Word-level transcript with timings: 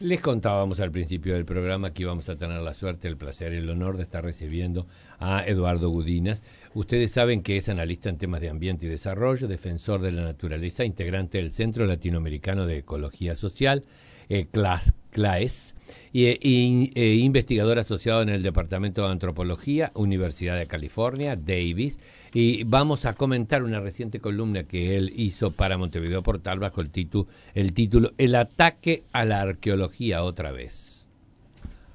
Les 0.00 0.22
contábamos 0.22 0.80
al 0.80 0.90
principio 0.90 1.34
del 1.34 1.44
programa 1.44 1.92
que 1.92 2.04
íbamos 2.04 2.30
a 2.30 2.36
tener 2.36 2.62
la 2.62 2.72
suerte, 2.72 3.06
el 3.06 3.18
placer, 3.18 3.52
el 3.52 3.68
honor 3.68 3.98
de 3.98 4.02
estar 4.02 4.24
recibiendo 4.24 4.86
a 5.18 5.44
Eduardo 5.46 5.90
Gudinas. 5.90 6.42
Ustedes 6.72 7.10
saben 7.10 7.42
que 7.42 7.58
es 7.58 7.68
analista 7.68 8.08
en 8.08 8.16
temas 8.16 8.40
de 8.40 8.48
ambiente 8.48 8.86
y 8.86 8.88
desarrollo, 8.88 9.46
defensor 9.46 10.00
de 10.00 10.12
la 10.12 10.22
naturaleza, 10.22 10.86
integrante 10.86 11.36
del 11.36 11.52
Centro 11.52 11.84
Latinoamericano 11.84 12.64
de 12.64 12.78
Ecología 12.78 13.36
Social, 13.36 13.84
eh, 14.30 14.46
CLAES, 15.10 15.74
y, 16.12 16.26
e 16.94 17.14
investigador 17.16 17.78
asociado 17.78 18.22
en 18.22 18.30
el 18.30 18.42
Departamento 18.42 19.02
de 19.02 19.12
Antropología, 19.12 19.92
Universidad 19.94 20.56
de 20.56 20.66
California, 20.66 21.36
Davis, 21.36 22.00
y 22.32 22.64
vamos 22.64 23.04
a 23.06 23.14
comentar 23.14 23.62
una 23.62 23.80
reciente 23.80 24.20
columna 24.20 24.62
que 24.64 24.96
él 24.96 25.12
hizo 25.16 25.50
para 25.50 25.76
Montevideo 25.76 26.22
Portal 26.22 26.60
bajo 26.60 26.80
el, 26.80 26.90
título, 26.90 27.26
el 27.54 27.72
título 27.72 28.12
El 28.18 28.36
ataque 28.36 29.04
a 29.12 29.24
la 29.24 29.40
arqueología 29.40 30.22
otra 30.22 30.52
vez. 30.52 31.06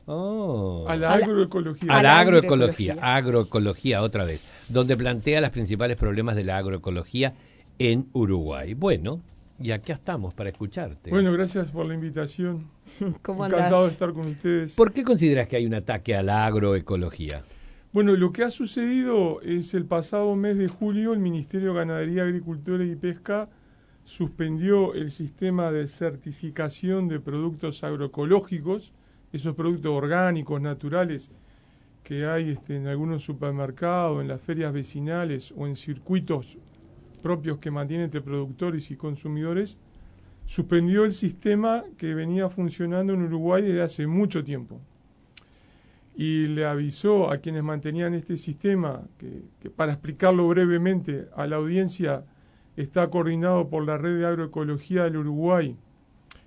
Oh. 0.07 0.85
A 0.87 0.95
la 0.95 1.13
agroecología. 1.13 1.91
A 1.91 2.03
la 2.03 2.19
agroecología, 2.19 2.97
agroecología 3.01 4.01
otra 4.01 4.23
vez, 4.23 4.45
donde 4.69 4.95
plantea 4.95 5.41
los 5.41 5.49
principales 5.49 5.97
problemas 5.97 6.35
de 6.35 6.43
la 6.43 6.57
agroecología 6.57 7.33
en 7.79 8.07
Uruguay. 8.13 8.73
Bueno, 8.73 9.21
y 9.59 9.71
aquí 9.71 9.91
estamos 9.91 10.33
para 10.33 10.49
escucharte. 10.49 11.09
Bueno, 11.09 11.31
gracias 11.31 11.71
por 11.71 11.85
la 11.85 11.93
invitación. 11.93 12.69
Encantado 12.99 13.85
de 13.85 13.91
estar 13.91 14.13
con 14.13 14.27
ustedes. 14.27 14.75
¿Por 14.75 14.91
qué 14.91 15.03
consideras 15.03 15.47
que 15.47 15.55
hay 15.55 15.65
un 15.65 15.73
ataque 15.73 16.15
a 16.15 16.23
la 16.23 16.45
agroecología? 16.45 17.43
Bueno, 17.93 18.13
lo 18.15 18.33
que 18.33 18.43
ha 18.43 18.49
sucedido 18.49 19.41
es 19.41 19.73
el 19.73 19.85
pasado 19.85 20.35
mes 20.35 20.57
de 20.57 20.67
julio 20.67 21.13
el 21.13 21.19
Ministerio 21.19 21.69
de 21.69 21.79
Ganadería, 21.79 22.23
Agricultura 22.23 22.83
y 22.83 22.95
Pesca 22.95 23.49
suspendió 24.03 24.93
el 24.93 25.11
sistema 25.11 25.71
de 25.71 25.87
certificación 25.87 27.07
de 27.07 27.19
productos 27.19 27.83
agroecológicos, 27.83 28.93
esos 29.31 29.55
productos 29.55 29.91
orgánicos, 29.91 30.61
naturales, 30.61 31.31
que 32.03 32.27
hay 32.27 32.51
este, 32.51 32.75
en 32.75 32.87
algunos 32.87 33.23
supermercados, 33.23 34.21
en 34.21 34.27
las 34.27 34.41
ferias 34.41 34.71
vecinales 34.71 35.53
o 35.57 35.65
en 35.65 35.75
circuitos 35.75 36.57
propios 37.15 37.57
que 37.57 37.71
mantienen 37.71 38.05
entre 38.05 38.21
productores 38.21 38.91
y 38.91 38.95
consumidores, 38.95 39.77
suspendió 40.45 41.05
el 41.05 41.11
sistema 41.11 41.83
que 41.97 42.13
venía 42.13 42.49
funcionando 42.49 43.13
en 43.13 43.23
Uruguay 43.23 43.63
desde 43.63 43.81
hace 43.81 44.07
mucho 44.07 44.43
tiempo. 44.43 44.79
Y 46.15 46.47
le 46.47 46.65
avisó 46.65 47.31
a 47.31 47.39
quienes 47.39 47.63
mantenían 47.63 48.13
este 48.13 48.37
sistema, 48.37 49.03
que, 49.17 49.69
para 49.69 49.93
explicarlo 49.93 50.47
brevemente 50.47 51.27
a 51.35 51.45
la 51.47 51.57
audiencia 51.57 52.23
está 52.77 53.09
coordinado 53.09 53.69
por 53.69 53.85
la 53.85 53.97
Red 53.97 54.19
de 54.19 54.25
Agroecología 54.25 55.03
del 55.03 55.17
Uruguay 55.17 55.75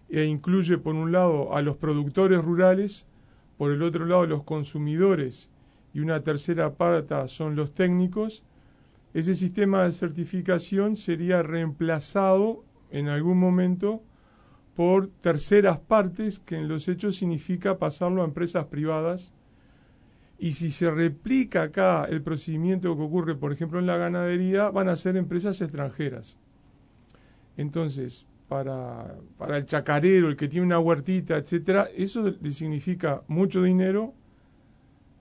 e 0.08 0.24
incluye 0.24 0.78
por 0.78 0.94
un 0.94 1.12
lado 1.12 1.54
a 1.54 1.62
los 1.62 1.76
productores 1.76 2.42
rurales, 2.42 3.06
por 3.58 3.72
el 3.72 3.82
otro 3.82 4.06
lado 4.06 4.26
los 4.26 4.42
consumidores 4.44 5.50
y 5.92 6.00
una 6.00 6.20
tercera 6.22 6.74
parte 6.74 7.28
son 7.28 7.56
los 7.56 7.72
técnicos, 7.72 8.44
ese 9.14 9.34
sistema 9.34 9.84
de 9.84 9.92
certificación 9.92 10.96
sería 10.96 11.42
reemplazado 11.42 12.64
en 12.90 13.08
algún 13.08 13.38
momento 13.38 14.02
por 14.74 15.08
terceras 15.08 15.78
partes, 15.78 16.38
que 16.38 16.56
en 16.56 16.68
los 16.68 16.88
hechos 16.88 17.16
significa 17.16 17.78
pasarlo 17.78 18.22
a 18.22 18.26
empresas 18.26 18.66
privadas 18.66 19.32
y 20.38 20.52
si 20.52 20.70
se 20.70 20.90
replica 20.90 21.62
acá 21.62 22.04
el 22.04 22.22
procedimiento 22.22 22.96
que 22.96 23.02
ocurre, 23.02 23.34
por 23.34 23.52
ejemplo, 23.52 23.80
en 23.80 23.86
la 23.86 23.96
ganadería, 23.96 24.70
van 24.70 24.88
a 24.88 24.96
ser 24.96 25.16
empresas 25.16 25.60
extranjeras. 25.60 26.38
Entonces, 27.56 28.24
para, 28.46 29.16
para 29.36 29.56
el 29.56 29.66
chacarero, 29.66 30.28
el 30.28 30.36
que 30.36 30.46
tiene 30.46 30.64
una 30.64 30.78
huertita, 30.78 31.36
etcétera, 31.36 31.88
eso 31.96 32.36
le 32.40 32.50
significa 32.52 33.22
mucho 33.26 33.64
dinero. 33.64 34.14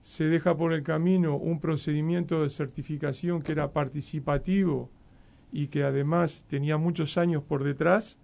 Se 0.00 0.24
deja 0.24 0.56
por 0.56 0.72
el 0.72 0.82
camino 0.82 1.36
un 1.36 1.60
procedimiento 1.60 2.42
de 2.42 2.50
certificación 2.50 3.42
que 3.42 3.52
era 3.52 3.72
participativo 3.72 4.90
y 5.52 5.68
que 5.68 5.84
además 5.84 6.44
tenía 6.48 6.76
muchos 6.76 7.18
años 7.18 7.42
por 7.42 7.64
detrás. 7.64 8.18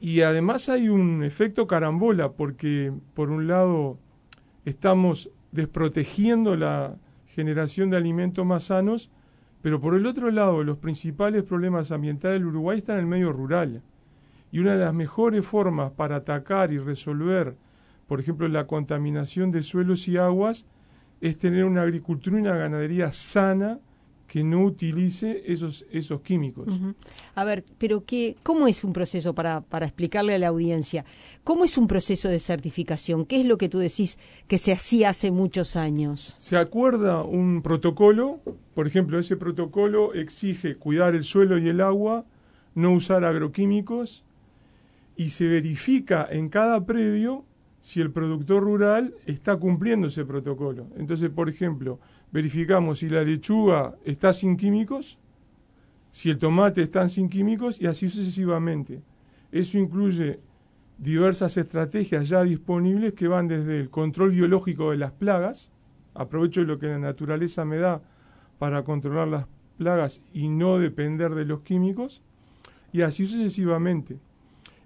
Y 0.00 0.22
además 0.22 0.68
hay 0.68 0.88
un 0.88 1.22
efecto 1.22 1.66
carambola, 1.66 2.32
porque 2.32 2.92
por 3.14 3.30
un 3.30 3.46
lado 3.46 3.98
estamos 4.64 5.30
desprotegiendo 5.52 6.56
la 6.56 6.96
generación 7.26 7.90
de 7.90 7.96
alimentos 7.96 8.46
más 8.46 8.64
sanos, 8.64 9.10
pero 9.62 9.80
por 9.80 9.94
el 9.94 10.06
otro 10.06 10.30
lado, 10.30 10.64
los 10.64 10.78
principales 10.78 11.42
problemas 11.42 11.90
ambientales 11.90 12.40
del 12.40 12.48
Uruguay 12.48 12.78
están 12.78 12.96
en 12.96 13.02
el 13.02 13.06
medio 13.06 13.32
rural. 13.32 13.82
Y 14.52 14.58
una 14.58 14.72
de 14.72 14.84
las 14.84 14.94
mejores 14.94 15.46
formas 15.46 15.92
para 15.92 16.16
atacar 16.16 16.72
y 16.72 16.78
resolver, 16.78 17.56
por 18.10 18.18
ejemplo, 18.18 18.48
la 18.48 18.66
contaminación 18.66 19.52
de 19.52 19.62
suelos 19.62 20.08
y 20.08 20.16
aguas, 20.16 20.66
es 21.20 21.38
tener 21.38 21.64
una 21.64 21.82
agricultura 21.82 22.36
y 22.36 22.40
una 22.40 22.56
ganadería 22.56 23.12
sana 23.12 23.78
que 24.26 24.42
no 24.42 24.64
utilice 24.64 25.44
esos, 25.46 25.86
esos 25.92 26.20
químicos. 26.22 26.80
A 27.36 27.44
ver, 27.44 27.64
pero 27.78 28.02
qué, 28.02 28.34
¿cómo 28.42 28.66
es 28.66 28.82
un 28.82 28.92
proceso 28.92 29.32
para, 29.32 29.60
para 29.60 29.86
explicarle 29.86 30.34
a 30.34 30.40
la 30.40 30.48
audiencia? 30.48 31.04
¿Cómo 31.44 31.64
es 31.64 31.78
un 31.78 31.86
proceso 31.86 32.28
de 32.28 32.40
certificación? 32.40 33.26
¿Qué 33.26 33.42
es 33.42 33.46
lo 33.46 33.58
que 33.58 33.68
tú 33.68 33.78
decís 33.78 34.18
que 34.48 34.58
se 34.58 34.72
hacía 34.72 35.10
hace 35.10 35.30
muchos 35.30 35.76
años? 35.76 36.34
Se 36.36 36.56
acuerda 36.56 37.22
un 37.22 37.62
protocolo, 37.62 38.40
por 38.74 38.88
ejemplo, 38.88 39.20
ese 39.20 39.36
protocolo 39.36 40.14
exige 40.14 40.74
cuidar 40.74 41.14
el 41.14 41.22
suelo 41.22 41.58
y 41.58 41.68
el 41.68 41.80
agua, 41.80 42.24
no 42.74 42.90
usar 42.90 43.24
agroquímicos, 43.24 44.24
y 45.16 45.28
se 45.28 45.46
verifica 45.46 46.26
en 46.28 46.48
cada 46.48 46.84
predio 46.84 47.44
si 47.80 48.00
el 48.00 48.10
productor 48.10 48.62
rural 48.62 49.14
está 49.26 49.56
cumpliendo 49.56 50.08
ese 50.08 50.24
protocolo. 50.24 50.86
Entonces, 50.96 51.30
por 51.30 51.48
ejemplo, 51.48 51.98
verificamos 52.30 52.98
si 52.98 53.08
la 53.08 53.22
lechuga 53.22 53.96
está 54.04 54.32
sin 54.32 54.56
químicos, 54.56 55.18
si 56.10 56.30
el 56.30 56.38
tomate 56.38 56.82
está 56.82 57.08
sin 57.08 57.28
químicos 57.28 57.80
y 57.80 57.86
así 57.86 58.08
sucesivamente. 58.08 59.02
Eso 59.50 59.78
incluye 59.78 60.40
diversas 60.98 61.56
estrategias 61.56 62.28
ya 62.28 62.42
disponibles 62.42 63.14
que 63.14 63.28
van 63.28 63.48
desde 63.48 63.80
el 63.80 63.90
control 63.90 64.32
biológico 64.32 64.90
de 64.90 64.98
las 64.98 65.12
plagas, 65.12 65.70
aprovecho 66.14 66.62
lo 66.64 66.78
que 66.78 66.88
la 66.88 66.98
naturaleza 66.98 67.64
me 67.64 67.78
da 67.78 68.02
para 68.58 68.84
controlar 68.84 69.28
las 69.28 69.46
plagas 69.78 70.20
y 70.34 70.48
no 70.48 70.78
depender 70.78 71.34
de 71.34 71.46
los 71.46 71.62
químicos, 71.62 72.22
y 72.92 73.00
así 73.00 73.26
sucesivamente. 73.26 74.18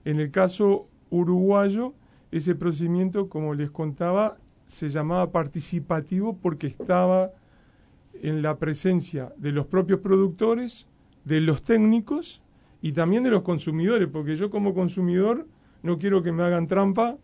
En 0.04 0.20
el 0.20 0.30
caso 0.30 0.88
uruguayo, 1.10 1.94
ese 2.36 2.56
procedimiento, 2.56 3.28
como 3.28 3.54
les 3.54 3.70
contaba, 3.70 4.38
se 4.64 4.88
llamaba 4.88 5.30
participativo 5.30 6.36
porque 6.36 6.66
estaba 6.66 7.30
en 8.22 8.42
la 8.42 8.58
presencia 8.58 9.32
de 9.36 9.52
los 9.52 9.66
propios 9.66 10.00
productores, 10.00 10.88
de 11.24 11.40
los 11.40 11.62
técnicos 11.62 12.42
y 12.82 12.92
también 12.92 13.22
de 13.22 13.30
los 13.30 13.42
consumidores, 13.42 14.08
porque 14.08 14.34
yo 14.34 14.50
como 14.50 14.74
consumidor 14.74 15.46
no 15.84 15.96
quiero 15.98 16.24
que 16.24 16.32
me 16.32 16.42
hagan 16.42 16.66
trampa 16.66 17.16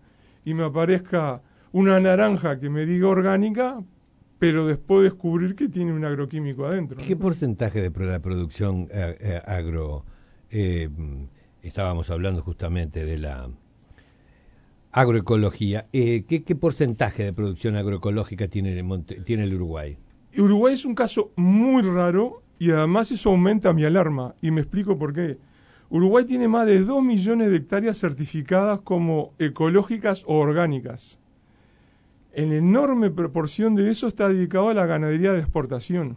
y 0.44 0.54
me 0.54 0.62
aparezca 0.62 1.42
una 1.72 1.98
naranja 1.98 2.60
que 2.60 2.70
me 2.70 2.86
diga 2.86 3.08
orgánica, 3.08 3.82
pero 4.38 4.64
después 4.64 5.02
descubrir 5.02 5.56
que 5.56 5.68
tiene 5.68 5.92
un 5.92 6.04
agroquímico 6.04 6.66
adentro. 6.66 6.98
¿Qué 7.04 7.16
porcentaje 7.16 7.82
de 7.82 8.06
la 8.06 8.20
producción 8.20 8.86
eh, 8.92 9.16
eh, 9.18 9.42
agro? 9.44 10.04
Eh, 10.50 10.88
estábamos 11.62 12.10
hablando 12.10 12.42
justamente 12.42 13.04
de 13.04 13.18
la 13.18 13.50
agroecología. 14.92 15.86
Eh, 15.92 16.24
¿qué, 16.26 16.54
porcentaje 16.54 17.24
de 17.24 17.32
producción 17.32 17.76
agroecológica 17.76 18.48
tiene 18.48 18.78
el, 18.78 19.54
Uruguay? 19.54 19.98
Uruguay 20.36 20.74
es 20.74 20.84
un 20.84 20.94
caso 20.94 21.32
muy 21.36 21.82
raro 21.82 22.42
y 22.58 22.70
además 22.70 23.10
eso 23.10 23.30
aumenta 23.30 23.72
mi 23.72 23.84
alarma 23.84 24.34
y 24.40 24.50
me 24.50 24.60
explico 24.60 24.98
por 24.98 25.12
qué. 25.12 25.38
Uruguay 25.88 26.24
tiene 26.24 26.46
más 26.46 26.66
de 26.66 26.80
2 26.84 27.02
millones 27.02 27.50
de 27.50 27.56
hectáreas 27.56 27.98
certificadas 27.98 28.80
como 28.80 29.32
ecológicas 29.38 30.24
o 30.26 30.36
orgánicas. 30.36 31.18
En 32.32 32.52
enorme 32.52 33.10
proporción 33.10 33.74
de 33.74 33.90
eso 33.90 34.06
está 34.06 34.28
dedicado 34.28 34.68
a 34.68 34.74
la 34.74 34.86
ganadería 34.86 35.32
de 35.32 35.40
exportación. 35.40 36.16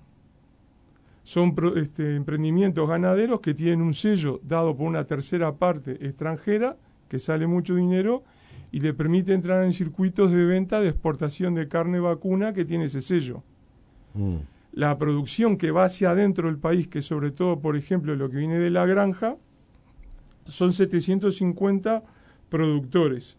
Son 1.23 1.55
este, 1.75 2.15
emprendimientos 2.15 2.87
ganaderos 2.87 3.39
que 3.39 3.53
tienen 3.53 3.81
un 3.81 3.93
sello 3.93 4.39
dado 4.43 4.75
por 4.75 4.87
una 4.87 5.05
tercera 5.05 5.55
parte 5.55 6.05
extranjera, 6.05 6.77
que 7.07 7.17
sale 7.17 7.47
mucho 7.47 7.75
dinero, 7.75 8.23
y 8.73 8.79
le 8.79 8.95
permite 8.95 9.35
entrar 9.35 9.63
en 9.63 9.71
circuitos 9.71 10.31
de 10.31 10.45
venta 10.45 10.81
de 10.81 10.89
exportación 10.89 11.53
de 11.53 11.67
carne 11.67 11.99
vacuna 11.99 12.53
que 12.53 12.65
tiene 12.65 12.85
ese 12.85 13.01
sello. 13.01 13.43
Mm. 14.15 14.37
La 14.71 14.97
producción 14.97 15.57
que 15.57 15.69
va 15.69 15.85
hacia 15.85 16.09
adentro 16.09 16.47
del 16.47 16.57
país, 16.57 16.87
que 16.87 17.03
sobre 17.03 17.29
todo, 17.29 17.59
por 17.59 17.77
ejemplo, 17.77 18.15
lo 18.15 18.31
que 18.31 18.37
viene 18.37 18.57
de 18.57 18.71
la 18.71 18.87
granja, 18.87 19.37
son 20.47 20.73
750 20.73 22.03
productores. 22.49 23.37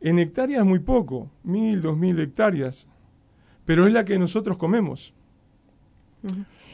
En 0.00 0.18
hectáreas 0.18 0.66
muy 0.66 0.80
poco, 0.80 1.30
mil, 1.44 1.80
dos 1.80 1.96
mil 1.96 2.18
hectáreas, 2.18 2.88
pero 3.64 3.86
es 3.86 3.92
la 3.92 4.04
que 4.04 4.18
nosotros 4.18 4.58
comemos. 4.58 5.14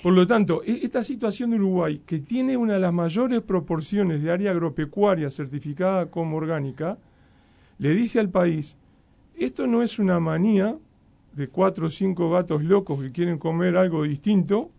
Por 0.03 0.15
lo 0.15 0.27
tanto, 0.27 0.63
e-, 0.65 0.81
esta 0.83 1.05
situación 1.05 1.51
de 1.51 1.57
Uruguay, 1.57 2.01
que 2.07 2.21
tiene 2.21 2.57
una 2.57 2.73
de 2.73 2.81
las 2.81 2.95
mayores 2.95 3.43
proporciones 3.43 4.23
de 4.23 4.31
área 4.31 4.53
agropecuaria 4.53 5.31
certificada 5.31 6.07
como 6.07 6.39
orgánica, 6.39 6.97
le 7.83 7.95
dice 7.97 8.21
al 8.21 8.31
país, 8.31 8.79
esto 9.35 9.67
no 9.67 9.83
es 9.83 9.99
una 9.99 10.21
manía 10.21 10.79
de 11.33 11.49
cuatro 11.49 11.89
o 11.89 11.91
cinco 11.91 12.31
gatos 12.31 12.63
locos 12.63 13.03
que 13.03 13.11
quieren 13.11 13.39
comer 13.39 13.77
algo 13.77 14.05
distinto 14.05 14.71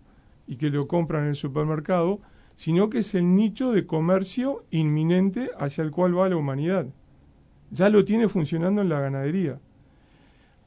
y 0.47 0.55
que 0.55 0.69
lo 0.69 0.87
compran 0.87 1.23
en 1.23 1.29
el 1.31 1.35
supermercado, 1.35 2.21
sino 2.55 2.89
que 2.89 2.99
es 2.99 3.13
el 3.13 3.35
nicho 3.35 3.73
de 3.73 3.85
comercio 3.85 4.63
inminente 4.71 5.49
hacia 5.59 5.83
el 5.83 5.91
cual 5.91 6.17
va 6.17 6.29
la 6.29 6.37
humanidad. 6.37 6.85
Ya 7.71 7.89
lo 7.89 8.05
tiene 8.05 8.29
funcionando 8.29 8.81
en 8.81 8.87
la 8.87 9.01
ganadería. 9.01 9.59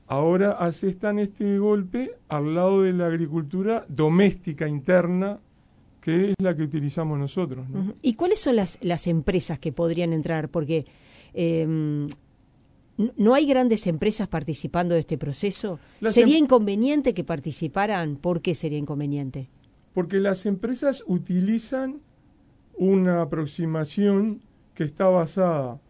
Ahora 0.07 0.51
asestan 0.51 1.19
este 1.19 1.59
golpe 1.59 2.19
al 2.29 2.55
lado 2.55 2.83
de 2.83 2.93
la 2.93 3.07
agricultura 3.07 3.87
doméstica 3.89 4.69
interna, 4.69 5.41
que 6.03 6.33
es 6.33 6.35
la 6.39 6.55
que 6.55 6.65
utilizamos 6.65 7.19
nosotros. 7.19 7.67
¿Y 8.03 8.13
cuáles 8.13 8.41
son 8.41 8.57
las, 8.57 8.79
las 8.83 9.07
empresas 9.07 9.59
que 9.59 9.73
podrían 9.73 10.13
entrar? 10.13 10.51
Porque 10.51 10.85
em, 11.33 12.09
no 13.17 13.35
hay 13.35 13.47
grandes 13.47 13.87
empresas 13.87 14.29
participando 14.29 14.95
de 14.95 15.01
este 15.01 15.19
proceso. 15.19 15.79
¿Sería 16.09 16.39
em- 16.39 16.45
inconveniente 16.45 17.15
que 17.15 17.25
participaran? 17.25 18.17
¿Por 18.17 18.41
qué 18.41 18.55
sería 18.55 18.79
inconveniente? 18.79 19.49
Porque 19.93 20.19
las 20.21 20.47
empresas 20.47 21.05
utilizan 21.07 22.01
una 22.77 23.23
aproximación 23.23 24.43
que 24.75 24.85
está 24.85 25.07
basada 25.07 25.81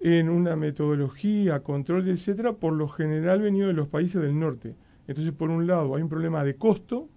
en 0.00 0.30
una 0.30 0.56
metodología, 0.56 1.62
control, 1.62 2.08
etcétera, 2.08 2.54
por 2.54 2.72
lo 2.72 2.88
general 2.88 3.42
venido 3.42 3.68
de 3.68 3.74
los 3.74 3.88
países 3.88 4.22
del 4.22 4.38
norte. 4.38 4.74
Entonces, 5.06 5.32
por 5.32 5.50
un 5.50 5.66
lado, 5.66 5.94
hay 5.94 6.02
un 6.02 6.08
problema 6.08 6.42
de 6.42 6.56
costo 6.56 7.08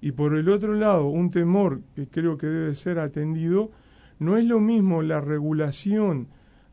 y 0.00 0.12
por 0.12 0.36
el 0.36 0.48
otro 0.48 0.74
lado, 0.74 1.06
un 1.06 1.30
temor 1.30 1.80
que 1.96 2.06
creo 2.06 2.38
que 2.38 2.46
debe 2.46 2.74
ser 2.74 3.00
atendido. 3.00 3.72
No 4.20 4.36
es 4.36 4.44
lo 4.44 4.60
mismo 4.60 5.02
la 5.02 5.20
regulación 5.20 6.28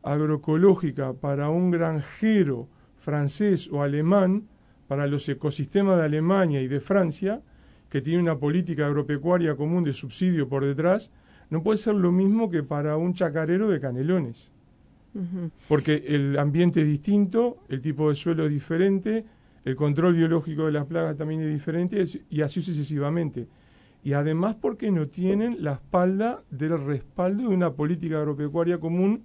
agroecológica 0.06 1.14
para 1.14 1.50
un 1.50 1.72
granjero 1.72 2.68
francés 2.94 3.68
o 3.72 3.82
alemán, 3.82 4.44
para 4.86 5.08
los 5.08 5.28
ecosistemas 5.28 5.98
de 5.98 6.04
Alemania 6.04 6.62
y 6.62 6.68
de 6.68 6.78
Francia, 6.78 7.42
que 7.90 8.00
tiene 8.00 8.22
una 8.22 8.38
política 8.38 8.86
agropecuaria 8.86 9.56
común 9.56 9.82
de 9.82 9.92
subsidio 9.92 10.48
por 10.48 10.64
detrás, 10.64 11.10
no 11.50 11.62
puede 11.62 11.78
ser 11.78 11.94
lo 11.94 12.12
mismo 12.12 12.48
que 12.50 12.62
para 12.62 12.96
un 12.96 13.14
chacarero 13.14 13.68
de 13.68 13.80
canelones. 13.80 14.52
Porque 15.66 16.04
el 16.08 16.38
ambiente 16.38 16.82
es 16.82 16.86
distinto, 16.86 17.56
el 17.68 17.80
tipo 17.80 18.10
de 18.10 18.14
suelo 18.14 18.44
es 18.44 18.50
diferente, 18.50 19.24
el 19.64 19.74
control 19.74 20.14
biológico 20.14 20.66
de 20.66 20.72
las 20.72 20.84
plagas 20.84 21.16
también 21.16 21.40
es 21.40 21.52
diferente 21.52 22.04
y 22.28 22.42
así 22.42 22.60
sucesivamente. 22.60 23.48
Y 24.04 24.12
además 24.12 24.56
porque 24.60 24.92
no 24.92 25.08
tienen 25.08 25.64
la 25.64 25.72
espalda 25.72 26.44
del 26.50 26.78
respaldo 26.78 27.48
de 27.48 27.54
una 27.54 27.72
política 27.72 28.18
agropecuaria 28.18 28.78
común 28.78 29.24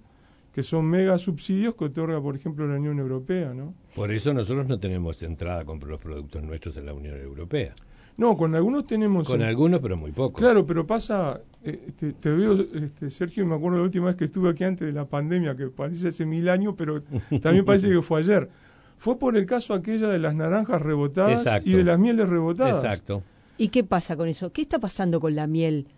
que 0.52 0.62
son 0.62 0.84
mega 0.84 1.18
subsidios 1.18 1.74
que 1.74 1.86
otorga, 1.86 2.20
por 2.20 2.36
ejemplo, 2.36 2.66
la 2.66 2.76
Unión 2.76 2.98
Europea, 2.98 3.54
¿no? 3.54 3.74
Por 3.94 4.12
eso 4.12 4.34
nosotros 4.34 4.68
no 4.68 4.78
tenemos 4.78 5.22
entrada 5.22 5.60
a 5.60 5.64
comprar 5.64 5.92
los 5.92 6.00
productos 6.00 6.42
nuestros 6.42 6.76
en 6.76 6.86
la 6.86 6.94
Unión 6.94 7.18
Europea. 7.18 7.74
No, 8.18 8.36
con 8.36 8.54
algunos 8.54 8.86
tenemos... 8.86 9.26
Con 9.26 9.42
algunos, 9.42 9.80
pero 9.80 9.96
muy 9.96 10.12
poco. 10.12 10.38
Claro, 10.38 10.66
pero 10.66 10.86
pasa, 10.86 11.40
eh, 11.64 11.92
te, 11.98 12.30
veo, 12.30 12.60
este, 12.74 13.08
Sergio, 13.08 13.46
me 13.46 13.54
acuerdo 13.54 13.78
la 13.78 13.84
última 13.84 14.06
vez 14.06 14.16
que 14.16 14.26
estuve 14.26 14.50
aquí 14.50 14.64
antes 14.64 14.86
de 14.86 14.92
la 14.92 15.06
pandemia, 15.06 15.56
que 15.56 15.68
parece 15.68 16.08
hace 16.08 16.26
mil 16.26 16.48
años, 16.50 16.74
pero 16.76 17.02
también 17.40 17.64
parece 17.64 17.88
que 17.88 18.02
fue 18.02 18.20
ayer. 18.20 18.50
Fue 18.98 19.18
por 19.18 19.36
el 19.36 19.46
caso 19.46 19.72
aquella 19.72 20.08
de 20.08 20.18
las 20.18 20.34
naranjas 20.34 20.82
rebotadas 20.82 21.62
y 21.64 21.72
de 21.72 21.84
las 21.84 21.98
mieles 21.98 22.28
rebotadas. 22.28 22.84
Exacto. 22.84 23.22
¿Y 23.56 23.68
qué 23.68 23.82
pasa 23.82 24.16
con 24.16 24.28
eso? 24.28 24.52
¿Qué 24.52 24.62
está 24.62 24.78
pasando 24.78 25.18
con 25.18 25.34
la 25.34 25.46
miel? 25.46 25.88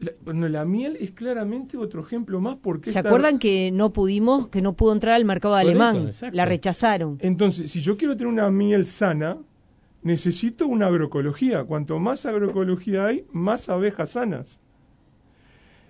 La, 0.00 0.12
bueno, 0.24 0.48
la 0.48 0.64
miel 0.64 0.96
es 1.00 1.10
claramente 1.10 1.76
otro 1.76 2.02
ejemplo 2.02 2.40
más 2.40 2.56
porque... 2.56 2.90
¿Se 2.92 2.98
acuerdan 2.98 3.38
que 3.38 3.70
no 3.72 3.92
pudimos, 3.92 4.48
que 4.48 4.62
no 4.62 4.74
pudo 4.74 4.92
entrar 4.92 5.14
al 5.14 5.24
mercado 5.24 5.54
alemán? 5.54 6.10
la 6.32 6.44
rechazaron. 6.44 7.18
Entonces, 7.20 7.70
si 7.70 7.80
yo 7.80 7.96
quiero 7.96 8.16
tener 8.16 8.32
una 8.32 8.50
miel 8.50 8.86
sana, 8.86 9.38
necesito 10.02 10.66
una 10.66 10.86
agroecología. 10.86 11.64
Cuanto 11.64 11.98
más 11.98 12.26
agroecología 12.26 13.06
hay, 13.06 13.24
más 13.32 13.68
abejas 13.68 14.10
sanas. 14.10 14.60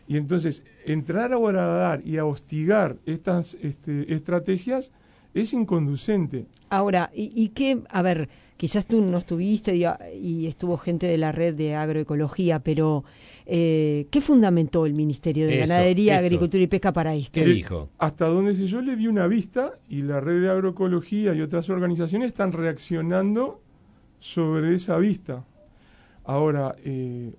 Y 0.07 0.17
entonces, 0.17 0.65
entrar 0.87 1.33
a 1.35 1.67
dar 1.67 2.01
y 2.05 2.17
a 2.17 2.25
hostigar 2.25 2.97
estas 3.05 3.59
este, 3.61 4.15
estrategias 4.15 4.91
es 5.35 5.53
inconducente. 5.53 6.47
Ahora, 6.71 7.11
¿y, 7.15 7.31
¿y, 7.35 7.51
qué? 7.51 7.83
A 7.91 8.01
ver, 8.01 8.31
quizás 8.59 8.87
tú 8.87 9.01
no 9.03 9.19
estuviste 9.19 9.77
y, 9.77 10.47
estuvo 10.47 10.77
gente 10.77 11.07
de 11.07 11.17
la 11.17 11.33
red 11.33 11.55
de 11.55 11.75
agroecología, 11.75 12.59
pero 12.59 13.05
eh, 13.51 14.09
¿qué 14.11 14.21
fundamentó 14.21 14.85
el 14.85 14.93
Ministerio 14.93 15.47
de 15.47 15.57
Ganadería, 15.57 16.19
Agricultura 16.19 16.63
y 16.63 16.67
Pesca 16.67 16.93
para 16.93 17.15
esto? 17.15 17.33
¿Qué 17.41 17.47
dijo? 17.47 17.89
Hasta 17.97 18.27
donde 18.27 18.55
si 18.55 18.67
yo 18.67 18.83
le 18.83 18.95
di 18.95 19.07
una 19.07 19.27
vista 19.27 19.79
y 19.89 20.03
la 20.03 20.21
red 20.21 20.43
de 20.43 20.51
agroecología 20.51 21.33
y 21.33 21.41
otras 21.41 21.71
organizaciones 21.71 22.29
están 22.29 22.53
reaccionando 22.53 23.63
sobre 24.19 24.75
esa 24.75 24.99
vista. 24.99 25.47
Ahora, 26.25 26.77
eh, 26.85 27.33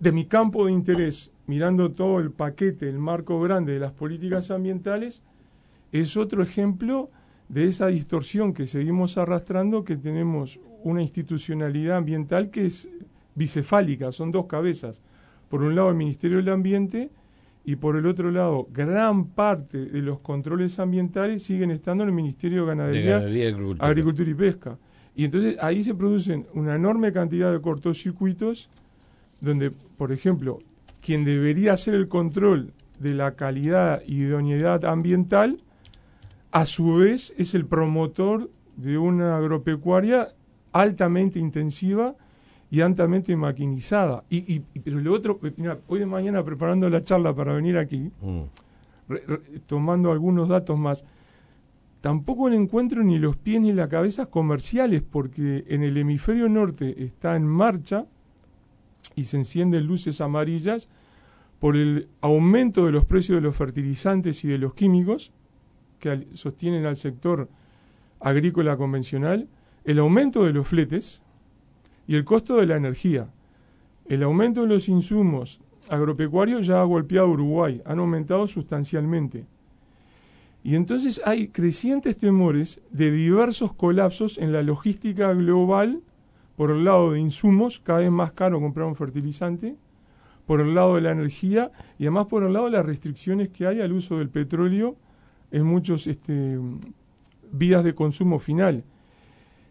de 0.00 0.10
mi 0.10 0.24
campo 0.24 0.66
de 0.66 0.72
interés, 0.72 1.30
mirando 1.46 1.92
todo 1.92 2.18
el 2.18 2.32
paquete, 2.32 2.88
el 2.88 2.98
marco 2.98 3.40
grande 3.40 3.74
de 3.74 3.78
las 3.78 3.92
políticas 3.92 4.50
ambientales, 4.50 5.22
es 5.92 6.16
otro 6.16 6.42
ejemplo 6.42 7.08
de 7.48 7.68
esa 7.68 7.86
distorsión 7.86 8.52
que 8.52 8.66
seguimos 8.66 9.16
arrastrando, 9.16 9.84
que 9.84 9.96
tenemos 9.96 10.58
una 10.82 11.02
institucionalidad 11.02 11.98
ambiental 11.98 12.50
que 12.50 12.66
es 12.66 12.88
bicefálica, 13.36 14.10
son 14.10 14.32
dos 14.32 14.46
cabezas. 14.46 15.00
Por 15.52 15.62
un 15.62 15.74
lado 15.74 15.90
el 15.90 15.96
Ministerio 15.96 16.38
del 16.38 16.48
Ambiente 16.48 17.10
y 17.62 17.76
por 17.76 17.96
el 17.96 18.06
otro 18.06 18.30
lado 18.30 18.68
gran 18.72 19.26
parte 19.26 19.84
de 19.84 20.00
los 20.00 20.18
controles 20.18 20.78
ambientales 20.78 21.42
siguen 21.42 21.70
estando 21.70 22.04
en 22.04 22.08
el 22.08 22.14
Ministerio 22.14 22.62
de 22.62 22.68
Ganadería, 22.68 23.16
Agricultura 23.78 24.30
y 24.30 24.32
Pesca. 24.32 24.78
Y 25.14 25.26
entonces 25.26 25.58
ahí 25.60 25.82
se 25.82 25.94
producen 25.94 26.46
una 26.54 26.74
enorme 26.74 27.12
cantidad 27.12 27.52
de 27.52 27.60
cortocircuitos 27.60 28.70
donde, 29.42 29.70
por 29.70 30.10
ejemplo, 30.10 30.60
quien 31.02 31.22
debería 31.22 31.74
hacer 31.74 31.92
el 31.92 32.08
control 32.08 32.72
de 32.98 33.12
la 33.12 33.34
calidad 33.34 34.00
y 34.06 34.22
idoneidad 34.22 34.86
ambiental, 34.86 35.58
a 36.50 36.64
su 36.64 36.94
vez 36.94 37.34
es 37.36 37.54
el 37.54 37.66
promotor 37.66 38.48
de 38.78 38.96
una 38.96 39.36
agropecuaria 39.36 40.28
altamente 40.72 41.38
intensiva 41.38 42.16
y 42.72 42.80
altamente 42.80 43.36
maquinizada. 43.36 44.24
Y, 44.30 44.60
pero 44.60 44.98
lo 44.98 45.12
otro, 45.12 45.38
mira, 45.58 45.78
hoy 45.88 45.98
de 45.98 46.06
mañana 46.06 46.42
preparando 46.42 46.88
la 46.88 47.04
charla 47.04 47.36
para 47.36 47.52
venir 47.52 47.76
aquí, 47.76 48.10
mm. 48.22 48.44
tomando 49.66 50.10
algunos 50.10 50.48
datos 50.48 50.78
más, 50.78 51.04
tampoco 52.00 52.48
le 52.48 52.56
encuentro 52.56 53.04
ni 53.04 53.18
los 53.18 53.36
pies 53.36 53.60
ni 53.60 53.74
las 53.74 53.88
cabezas 53.88 54.28
comerciales, 54.28 55.02
porque 55.02 55.66
en 55.68 55.82
el 55.82 55.98
hemisferio 55.98 56.48
norte 56.48 57.04
está 57.04 57.36
en 57.36 57.46
marcha 57.46 58.06
y 59.16 59.24
se 59.24 59.36
encienden 59.36 59.86
luces 59.86 60.22
amarillas 60.22 60.88
por 61.58 61.76
el 61.76 62.08
aumento 62.22 62.86
de 62.86 62.92
los 62.92 63.04
precios 63.04 63.36
de 63.36 63.42
los 63.42 63.54
fertilizantes 63.54 64.44
y 64.44 64.48
de 64.48 64.56
los 64.56 64.72
químicos 64.72 65.30
que 65.98 66.26
sostienen 66.32 66.86
al 66.86 66.96
sector 66.96 67.50
agrícola 68.18 68.78
convencional, 68.78 69.46
el 69.84 69.98
aumento 69.98 70.44
de 70.44 70.54
los 70.54 70.66
fletes 70.66 71.20
y 72.06 72.16
el 72.16 72.24
costo 72.24 72.56
de 72.56 72.66
la 72.66 72.76
energía. 72.76 73.28
El 74.06 74.22
aumento 74.22 74.62
de 74.62 74.68
los 74.68 74.88
insumos 74.88 75.60
agropecuarios 75.88 76.66
ya 76.66 76.80
ha 76.80 76.84
golpeado 76.84 77.26
a 77.26 77.30
Uruguay, 77.30 77.82
han 77.84 77.98
aumentado 77.98 78.46
sustancialmente. 78.46 79.46
Y 80.64 80.76
entonces 80.76 81.20
hay 81.24 81.48
crecientes 81.48 82.16
temores 82.16 82.80
de 82.90 83.10
diversos 83.10 83.74
colapsos 83.74 84.38
en 84.38 84.52
la 84.52 84.62
logística 84.62 85.32
global, 85.32 86.02
por 86.56 86.70
el 86.70 86.84
lado 86.84 87.12
de 87.12 87.20
insumos, 87.20 87.80
cada 87.80 88.00
vez 88.00 88.10
más 88.10 88.32
caro 88.32 88.60
comprar 88.60 88.86
un 88.86 88.94
fertilizante, 88.94 89.76
por 90.46 90.60
el 90.60 90.74
lado 90.74 90.96
de 90.96 91.00
la 91.00 91.12
energía 91.12 91.72
y 91.98 92.04
además 92.04 92.26
por 92.26 92.44
el 92.44 92.52
lado 92.52 92.66
de 92.66 92.72
las 92.72 92.86
restricciones 92.86 93.48
que 93.48 93.66
hay 93.66 93.80
al 93.80 93.92
uso 93.92 94.18
del 94.18 94.28
petróleo 94.28 94.96
en 95.50 95.64
muchos 95.64 96.06
este, 96.06 96.58
vías 97.52 97.84
de 97.84 97.94
consumo 97.94 98.38
final. 98.38 98.84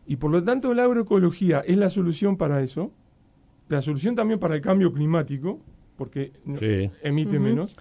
Y 0.05 0.17
por 0.17 0.31
lo 0.31 0.43
tanto 0.43 0.73
la 0.73 0.83
agroecología 0.83 1.61
es 1.61 1.77
la 1.77 1.89
solución 1.89 2.37
para 2.37 2.61
eso, 2.61 2.91
la 3.69 3.81
solución 3.81 4.15
también 4.15 4.39
para 4.39 4.55
el 4.55 4.61
cambio 4.61 4.91
climático, 4.91 5.59
porque 5.97 6.31
emite 7.03 7.39
menos, 7.39 7.75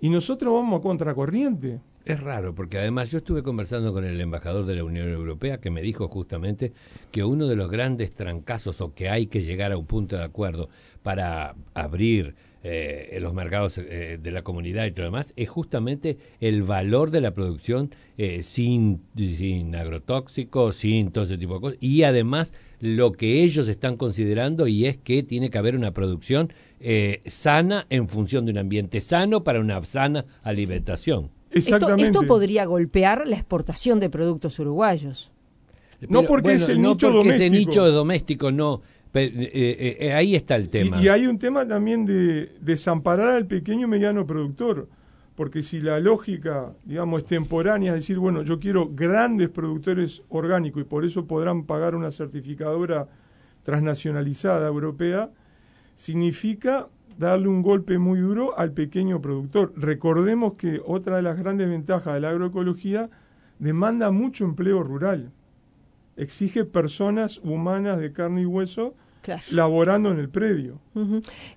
y 0.00 0.08
nosotros 0.08 0.52
vamos 0.54 0.80
a 0.80 0.82
contracorriente. 0.82 1.80
Es 2.04 2.18
raro, 2.18 2.54
porque 2.54 2.78
además 2.78 3.10
yo 3.10 3.18
estuve 3.18 3.42
conversando 3.42 3.92
con 3.92 4.04
el 4.04 4.18
embajador 4.20 4.64
de 4.64 4.74
la 4.74 4.84
Unión 4.84 5.08
Europea 5.10 5.60
que 5.60 5.70
me 5.70 5.82
dijo 5.82 6.08
justamente 6.08 6.72
que 7.12 7.22
uno 7.22 7.46
de 7.46 7.56
los 7.56 7.70
grandes 7.70 8.14
trancazos 8.14 8.80
o 8.80 8.94
que 8.94 9.10
hay 9.10 9.26
que 9.26 9.42
llegar 9.42 9.70
a 9.70 9.76
un 9.76 9.84
punto 9.84 10.16
de 10.16 10.24
acuerdo 10.24 10.70
para 11.02 11.54
abrir 11.74 12.34
eh, 12.62 13.08
en 13.12 13.22
los 13.22 13.32
mercados 13.32 13.78
eh, 13.78 14.18
de 14.22 14.30
la 14.30 14.42
comunidad 14.42 14.84
y 14.84 14.90
todo 14.90 15.04
lo 15.04 15.12
demás 15.12 15.32
es 15.34 15.48
justamente 15.48 16.18
el 16.40 16.62
valor 16.62 17.10
de 17.10 17.22
la 17.22 17.32
producción 17.32 17.94
eh, 18.18 18.42
sin, 18.42 19.00
sin 19.16 19.74
agrotóxicos, 19.74 20.76
sin 20.76 21.10
todo 21.10 21.24
ese 21.24 21.38
tipo 21.38 21.54
de 21.54 21.60
cosas 21.60 21.78
y 21.80 22.02
además 22.02 22.52
lo 22.80 23.12
que 23.12 23.42
ellos 23.42 23.66
están 23.66 23.96
considerando 23.96 24.66
y 24.66 24.84
es 24.84 24.98
que 24.98 25.22
tiene 25.22 25.48
que 25.48 25.56
haber 25.56 25.74
una 25.74 25.92
producción 25.92 26.52
sana 27.24 27.86
en 27.88 28.08
función 28.08 28.44
de 28.44 28.52
un 28.52 28.58
ambiente 28.58 29.00
sano 29.00 29.42
para 29.42 29.60
una 29.60 29.82
sana 29.84 30.26
alimentación. 30.42 31.30
Exactamente. 31.50 32.04
Esto, 32.04 32.26
podría 32.26 32.66
golpear 32.66 33.26
la 33.26 33.36
exportación 33.36 34.00
de 34.00 34.10
productos 34.10 34.58
uruguayos. 34.58 35.32
no 36.08 36.24
porque 36.24 36.54
es 36.54 36.68
el 36.68 36.82
nicho 36.82 37.10
doméstico. 37.10 37.54
nicho 37.54 37.90
doméstico, 37.90 38.52
no. 38.52 38.82
Eh, 39.12 39.96
eh, 40.00 40.12
ahí 40.12 40.36
está 40.36 40.56
el 40.56 40.68
tema. 40.68 41.00
Y, 41.02 41.08
hay 41.08 41.26
un 41.26 41.38
tema 41.38 41.66
también 41.66 42.06
de 42.06 42.52
desamparar 42.60 43.30
al 43.30 43.46
pequeño 43.46 43.86
y 43.86 43.90
mediano 43.90 44.26
productor. 44.26 44.88
Porque 45.34 45.62
si 45.62 45.80
la 45.80 45.98
lógica, 46.00 46.74
digamos, 46.84 47.22
es 47.22 47.28
temporánea, 47.28 47.92
es 47.92 48.00
decir, 48.00 48.18
bueno, 48.18 48.42
yo 48.42 48.60
quiero 48.60 48.90
grandes 48.92 49.48
productores 49.48 50.22
orgánicos 50.28 50.82
y 50.82 50.84
por 50.84 51.04
eso 51.04 51.26
podrán 51.26 51.64
pagar 51.64 51.94
una 51.94 52.10
certificadora 52.10 53.08
transnacionalizada 53.62 54.68
europea, 54.68 55.30
significa 55.94 56.88
darle 57.18 57.48
un 57.48 57.62
golpe 57.62 57.98
muy 57.98 58.18
duro 58.20 58.58
al 58.58 58.72
pequeño 58.72 59.20
productor. 59.20 59.72
Recordemos 59.76 60.54
que 60.54 60.80
otra 60.84 61.16
de 61.16 61.22
las 61.22 61.38
grandes 61.38 61.68
ventajas 61.68 62.14
de 62.14 62.20
la 62.20 62.30
agroecología 62.30 63.08
demanda 63.58 64.10
mucho 64.10 64.44
empleo 64.44 64.82
rural. 64.82 65.30
Exige 66.20 66.66
personas 66.66 67.38
humanas 67.42 67.98
de 67.98 68.12
carne 68.12 68.42
y 68.42 68.46
hueso 68.46 68.94
laborando 69.50 70.10
en 70.10 70.18
el 70.18 70.28
predio. 70.28 70.80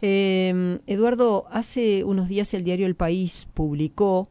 Em, 0.02 0.80
Eduardo, 0.88 1.46
hace 1.50 2.04
unos 2.04 2.30
días 2.30 2.54
el 2.54 2.64
diario 2.64 2.86
El 2.86 2.96
País 2.96 3.48
publicó 3.54 4.30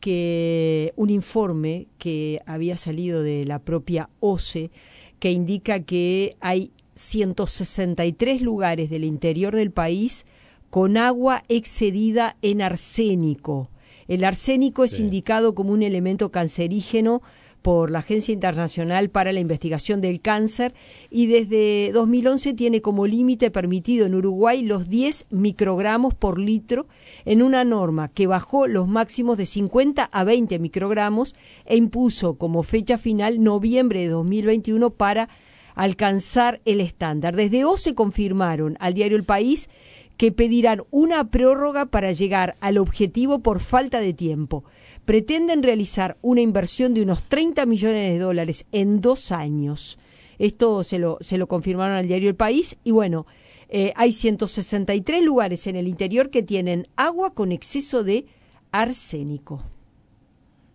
que 0.00 0.92
un 0.96 1.10
informe 1.10 1.86
que 1.98 2.40
había 2.44 2.76
salido 2.76 3.22
de 3.22 3.44
la 3.44 3.60
propia 3.60 4.10
OCE 4.20 4.70
que 5.18 5.30
indica 5.30 5.80
que 5.80 6.34
hay 6.40 6.72
163 6.94 8.42
lugares 8.42 8.90
del 8.90 9.04
interior 9.04 9.54
del 9.54 9.70
país 9.70 10.26
con 10.68 10.96
agua 10.96 11.44
excedida 11.48 12.36
en 12.42 12.60
arsénico. 12.60 13.70
El 14.08 14.24
arsénico 14.24 14.84
es 14.84 14.98
indicado 14.98 15.54
como 15.54 15.72
un 15.72 15.82
elemento 15.82 16.30
cancerígeno 16.30 17.22
por 17.62 17.90
la 17.90 18.00
Agencia 18.00 18.32
Internacional 18.32 19.08
para 19.08 19.32
la 19.32 19.40
Investigación 19.40 20.00
del 20.00 20.20
Cáncer 20.20 20.74
y 21.10 21.26
desde 21.26 21.92
2011 21.92 22.54
tiene 22.54 22.82
como 22.82 23.06
límite 23.06 23.50
permitido 23.50 24.04
en 24.06 24.14
Uruguay 24.14 24.62
los 24.62 24.88
10 24.88 25.26
microgramos 25.30 26.14
por 26.14 26.38
litro 26.38 26.86
en 27.24 27.42
una 27.42 27.64
norma 27.64 28.08
que 28.08 28.26
bajó 28.26 28.66
los 28.66 28.88
máximos 28.88 29.38
de 29.38 29.46
50 29.46 30.04
a 30.04 30.24
20 30.24 30.58
microgramos 30.58 31.34
e 31.64 31.76
impuso 31.76 32.34
como 32.34 32.62
fecha 32.62 32.98
final 32.98 33.42
noviembre 33.42 34.00
de 34.00 34.08
2021 34.08 34.90
para 34.90 35.28
alcanzar 35.74 36.60
el 36.64 36.80
estándar. 36.80 37.36
Desde 37.36 37.64
hoy 37.64 37.78
se 37.78 37.94
confirmaron 37.94 38.76
al 38.80 38.94
diario 38.94 39.16
El 39.16 39.24
País 39.24 39.70
que 40.16 40.32
pedirán 40.32 40.82
una 40.90 41.30
prórroga 41.30 41.86
para 41.86 42.12
llegar 42.12 42.56
al 42.60 42.78
objetivo 42.78 43.40
por 43.40 43.60
falta 43.60 44.00
de 44.00 44.12
tiempo. 44.12 44.64
Pretenden 45.04 45.62
realizar 45.62 46.16
una 46.22 46.40
inversión 46.40 46.94
de 46.94 47.02
unos 47.02 47.22
30 47.24 47.66
millones 47.66 48.12
de 48.12 48.18
dólares 48.18 48.66
en 48.72 49.00
dos 49.00 49.32
años. 49.32 49.98
Esto 50.38 50.82
se 50.84 50.98
lo, 50.98 51.18
se 51.20 51.38
lo 51.38 51.48
confirmaron 51.48 51.96
al 51.96 52.06
diario 52.06 52.28
El 52.28 52.36
País 52.36 52.76
y 52.84 52.90
bueno, 52.90 53.26
eh, 53.68 53.92
hay 53.96 54.12
163 54.12 55.22
lugares 55.22 55.66
en 55.66 55.76
el 55.76 55.88
interior 55.88 56.30
que 56.30 56.42
tienen 56.42 56.88
agua 56.96 57.34
con 57.34 57.52
exceso 57.52 58.04
de 58.04 58.26
arsénico. 58.70 59.62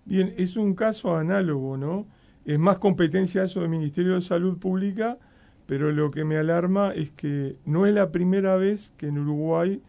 Bien, 0.05 0.33
es 0.37 0.57
un 0.57 0.73
caso 0.73 1.15
análogo, 1.15 1.77
¿no? 1.77 2.05
Es 2.45 2.57
más 2.59 2.79
competencia 2.79 3.43
eso 3.43 3.59
del 3.59 3.69
Ministerio 3.69 4.15
de 4.15 4.21
Salud 4.21 4.57
Pública 4.57 5.17
pero 5.67 5.91
lo 5.91 6.09
que 6.09 6.23
me 6.23 6.37
alarma 6.37 6.91
es 6.93 7.11
que 7.11 7.57
no 7.65 7.85
es 7.85 7.93
la 7.93 8.09
primera 8.11 8.55
vez 8.55 8.93
que 8.97 9.07
en 9.07 9.19
Uruguay, 9.19 9.83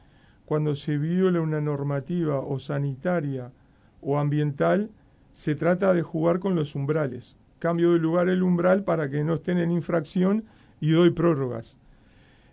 cuando 0.45 0.75
se 0.75 0.99
viola 0.99 1.41
una 1.41 1.61
normativa 1.61 2.41
o 2.41 2.59
sanitaria 2.59 3.53
o 4.01 4.19
ambiental, 4.19 4.91
se 5.33 5.55
trata 5.55 5.93
de 5.93 6.03
jugar 6.03 6.39
con 6.39 6.55
los 6.55 6.75
umbrales. 6.75 7.37
Cambio 7.59 7.93
de 7.93 7.99
lugar 7.99 8.29
el 8.29 8.43
umbral 8.43 8.85
para 8.85 9.11
que 9.11 9.25
no 9.25 9.35
estén 9.35 9.59
en 9.59 9.71
infracción 9.71 10.45
y 10.81 10.91
doy 10.91 11.11
prórrogas. 11.11 11.77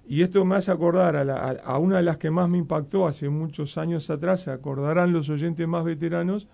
Y 0.08 0.22
esto 0.22 0.46
me 0.46 0.56
hace 0.56 0.72
acordar 0.72 1.16
a, 1.16 1.80
una 1.80 1.98
de 1.98 2.04
las 2.04 2.18
que 2.18 2.30
más 2.30 2.48
me 2.48 2.60
impactó 2.60 3.08
hace 3.08 3.30
muchos 3.30 3.78
años 3.78 4.10
atrás, 4.10 4.42
se 4.42 4.52
acordarán 4.52 5.12
los 5.12 5.30
oyentes 5.30 5.68
más 5.68 5.84
veteranos, 5.84 6.48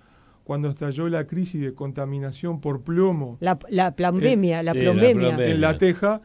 cuando 0.43 0.69
estalló 0.69 1.07
la 1.07 1.27
crisis 1.27 1.61
de 1.61 1.73
contaminación 1.73 2.61
por 2.61 2.81
plomo. 2.81 3.37
La, 3.41 3.59
la 3.69 3.95
plombemia, 3.95 4.63
la, 4.63 4.73
plombemia. 4.73 5.37
En 5.45 5.61
La 5.61 5.77
Teja, 5.77 6.21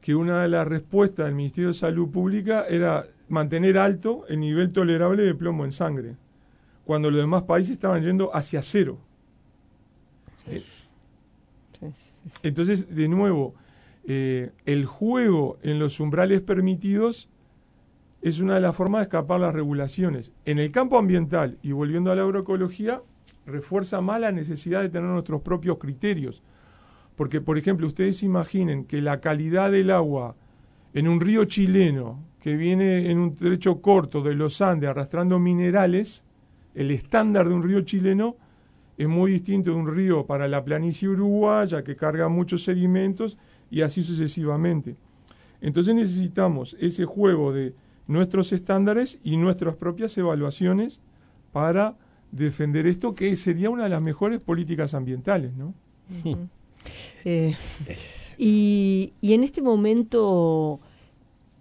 que 0.00 0.14
una 0.14 0.42
de 0.42 0.48
las 0.48 0.66
respuestas 0.66 1.26
del 1.26 1.34
Ministerio 1.34 1.68
de 1.68 1.74
Salud 1.74 2.10
Pública 2.10 2.64
era 2.68 3.04
mantener 3.28 3.76
alto 3.78 4.24
el 4.28 4.40
nivel 4.40 4.72
tolerable 4.72 5.24
de 5.24 5.34
plomo 5.34 5.64
en 5.64 5.72
sangre, 5.72 6.16
cuando 6.88 7.10
los 7.10 7.20
demás 7.20 7.42
países 7.42 7.72
estaban 7.72 8.02
yendo 8.02 8.34
hacia 8.34 8.62
cero. 8.62 8.96
Entonces, 12.42 12.94
de 12.94 13.08
nuevo, 13.08 13.54
eh, 14.06 14.52
el 14.64 14.86
juego 14.86 15.58
en 15.62 15.78
los 15.78 16.00
umbrales 16.00 16.40
permitidos 16.40 17.28
es 18.22 18.40
una 18.40 18.54
de 18.54 18.62
las 18.62 18.74
formas 18.74 19.00
de 19.00 19.02
escapar 19.02 19.38
las 19.38 19.52
regulaciones. 19.52 20.32
En 20.46 20.58
el 20.58 20.72
campo 20.72 20.96
ambiental, 20.98 21.58
y 21.60 21.72
volviendo 21.72 22.10
a 22.10 22.16
la 22.16 22.22
agroecología, 22.22 23.02
refuerza 23.44 24.00
más 24.00 24.18
la 24.22 24.32
necesidad 24.32 24.80
de 24.80 24.88
tener 24.88 25.10
nuestros 25.10 25.42
propios 25.42 25.76
criterios 25.76 26.42
porque, 27.16 27.42
por 27.42 27.58
ejemplo, 27.58 27.86
ustedes 27.86 28.22
imaginen 28.22 28.84
que 28.86 29.02
la 29.02 29.20
calidad 29.20 29.70
del 29.72 29.90
agua 29.90 30.36
en 30.94 31.06
un 31.06 31.20
río 31.20 31.44
chileno 31.44 32.24
que 32.40 32.56
viene 32.56 33.10
en 33.10 33.18
un 33.18 33.34
trecho 33.34 33.82
corto 33.82 34.22
de 34.22 34.34
los 34.34 34.62
Andes 34.62 34.88
arrastrando 34.88 35.38
minerales, 35.38 36.24
el 36.78 36.92
estándar 36.92 37.48
de 37.48 37.54
un 37.54 37.64
río 37.64 37.80
chileno 37.80 38.36
es 38.96 39.08
muy 39.08 39.32
distinto 39.32 39.72
de 39.72 39.76
un 39.76 39.92
río 39.92 40.24
para 40.26 40.46
la 40.46 40.64
planicie 40.64 41.08
uruguaya 41.08 41.82
que 41.82 41.96
carga 41.96 42.28
muchos 42.28 42.62
sedimentos 42.62 43.36
y 43.68 43.82
así 43.82 44.04
sucesivamente. 44.04 44.94
Entonces 45.60 45.92
necesitamos 45.92 46.76
ese 46.78 47.04
juego 47.04 47.52
de 47.52 47.74
nuestros 48.06 48.52
estándares 48.52 49.18
y 49.24 49.36
nuestras 49.38 49.74
propias 49.74 50.16
evaluaciones 50.18 51.00
para 51.50 51.96
defender 52.30 52.86
esto 52.86 53.12
que 53.12 53.34
sería 53.34 53.70
una 53.70 53.82
de 53.82 53.90
las 53.90 54.02
mejores 54.02 54.40
políticas 54.40 54.94
ambientales, 54.94 55.52
¿no? 55.56 55.74
Eh, 57.24 57.54
y, 58.38 59.12
en 59.20 59.42
este 59.42 59.60
momento, 59.60 60.80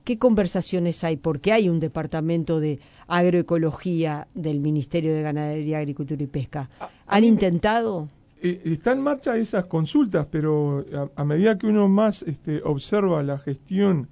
¿qué 0.07 0.17
conversaciones 0.17 1.03
hay? 1.03 1.17
Porque 1.17 1.51
hay 1.51 1.67
un 1.67 1.81
departamento 1.81 2.61
de 2.61 2.79
agroecología 3.07 4.29
del 4.33 4.61
Ministerio 4.61 5.13
de 5.13 5.21
Ganadería, 5.21 5.79
Agricultura 5.79 6.23
y 6.23 6.27
Pesca. 6.27 6.69
¿Han 7.07 7.25
intentado? 7.25 8.07
Eh, 8.41 8.61
está 8.63 8.93
en 8.93 9.01
marcha 9.01 9.35
esas 9.35 9.65
consultas, 9.65 10.25
pero 10.31 10.85
a, 11.13 11.25
medida 11.25 11.57
que 11.57 11.67
uno 11.67 11.89
más 11.89 12.23
este, 12.23 12.61
observa 12.63 13.21
la 13.21 13.37
gestión 13.37 14.07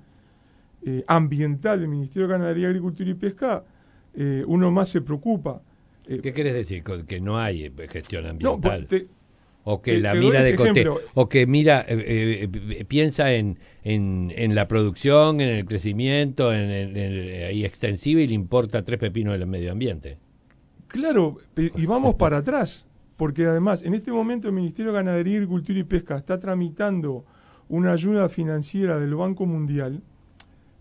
eh, 0.83 1.05
ambiental 1.07 1.79
del 1.79 1.87
Ministerio 1.87 2.27
de 2.27 2.33
Ganadería, 2.33 2.67
Agricultura 2.67 3.09
y 3.09 3.13
Pesca, 3.13 3.63
uno 4.47 4.71
más 4.71 4.89
se 4.89 4.99
preocupa. 4.99 5.61
¿Qué 6.05 6.33
quieres 6.33 6.53
decir? 6.53 6.83
Que 7.07 7.21
no 7.21 7.37
hay 7.37 7.71
gestión 7.89 8.25
ambiental. 8.25 8.87
No, 8.91 8.97
o 9.67 9.81
que 9.81 9.99
la 9.99 10.13
mira 10.13 10.43
de 10.43 10.55
coste, 10.55 10.87
o 11.15 11.27
que 11.27 11.47
mira, 11.47 11.83
eh, 11.87 12.47
eh, 12.53 12.85
piensa 12.85 13.33
en, 13.33 13.57
en, 13.83 14.53
la 14.53 14.67
producción, 14.67 15.41
en 15.41 15.49
el 15.49 15.65
crecimiento, 15.65 16.53
en, 16.53 16.69
el, 16.69 17.65
extensivo 17.65 18.19
y 18.19 18.27
le 18.27 18.35
importa 18.35 18.85
tres 18.85 18.99
pepinos 18.99 19.37
del 19.37 19.47
medio 19.47 19.71
ambiente. 19.71 20.19
Claro, 20.87 21.37
y 21.57 21.85
vamos 21.87 22.13
para 22.19 22.37
atrás, 22.37 22.85
porque 23.17 23.47
además 23.47 23.81
en 23.81 23.95
este 23.95 24.11
momento 24.11 24.47
el 24.47 24.53
Ministerio 24.53 24.91
de 24.91 24.99
Ganadería, 24.99 25.37
Agricultura 25.37 25.79
y 25.79 25.83
Pesca 25.83 26.15
está 26.15 26.37
tramitando 26.37 27.25
una 27.67 27.91
ayuda 27.91 28.29
financiera 28.29 28.99
del 28.99 29.15
Banco 29.15 29.47
Mundial, 29.47 30.03